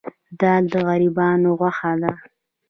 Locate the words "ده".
2.01-2.11